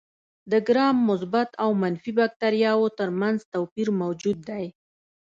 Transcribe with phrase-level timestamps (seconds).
[0.51, 4.65] د ګرام مثبت او منفي باکتریاوو تر منځ توپیر موجود دی.